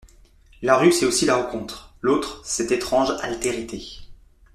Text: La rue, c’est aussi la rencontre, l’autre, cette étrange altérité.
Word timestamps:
La 0.63 0.77
rue, 0.77 0.91
c’est 0.91 1.05
aussi 1.05 1.27
la 1.27 1.35
rencontre, 1.35 1.93
l’autre, 2.01 2.41
cette 2.43 2.71
étrange 2.71 3.11
altérité. 3.21 3.99